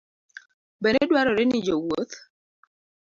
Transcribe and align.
Bende 0.83 1.03
dwarore 1.09 1.43
ni 1.47 1.59
jowuoth 1.65 2.13